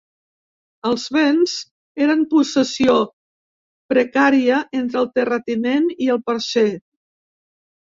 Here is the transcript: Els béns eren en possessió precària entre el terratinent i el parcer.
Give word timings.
Els 0.91 1.03
béns 1.17 1.53
eren 2.07 2.15
en 2.15 2.25
possessió 2.33 2.97
precària 3.95 4.67
entre 4.83 5.03
el 5.07 5.11
terratinent 5.23 5.91
i 6.09 6.13
el 6.19 6.25
parcer. 6.29 6.71